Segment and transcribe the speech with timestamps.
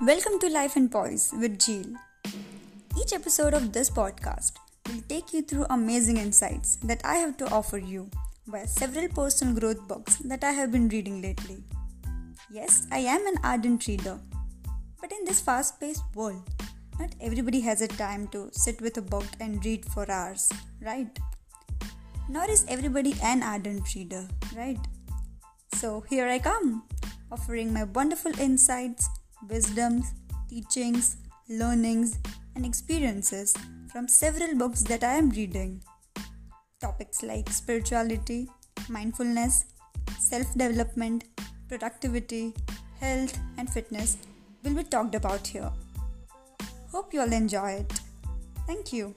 [0.00, 1.96] Welcome to Life and Poise with Jhil.
[3.02, 4.52] Each episode of this podcast
[4.86, 8.08] will take you through amazing insights that I have to offer you
[8.46, 11.64] via several personal growth books that I have been reading lately.
[12.48, 14.20] Yes, I am an ardent reader,
[15.00, 16.48] but in this fast paced world,
[17.00, 20.48] not everybody has a time to sit with a book and read for hours,
[20.80, 21.18] right?
[22.28, 24.78] Nor is everybody an ardent reader, right?
[25.74, 26.84] So here I come,
[27.32, 29.08] offering my wonderful insights,
[29.48, 30.12] wisdoms,
[30.48, 31.16] teachings,
[31.48, 32.18] learnings,
[32.54, 33.54] and experiences
[33.92, 35.82] from several books that I am reading.
[36.80, 38.48] Topics like spirituality,
[38.88, 39.66] mindfulness,
[40.18, 41.24] self development,
[41.68, 42.54] productivity,
[43.00, 44.18] health, and fitness
[44.62, 45.70] will be talked about here.
[46.92, 48.00] Hope you all enjoy it.
[48.66, 49.14] Thank you.